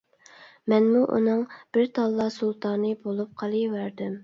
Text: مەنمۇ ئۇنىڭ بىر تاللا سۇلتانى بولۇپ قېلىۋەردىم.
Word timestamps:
مەنمۇ 0.71 1.01
ئۇنىڭ 1.17 1.43
بىر 1.77 1.85
تاللا 1.99 2.27
سۇلتانى 2.39 2.97
بولۇپ 3.07 3.39
قېلىۋەردىم. 3.45 4.19